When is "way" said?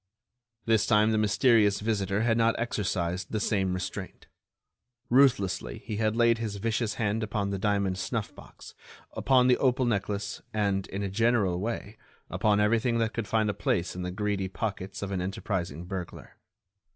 11.59-11.99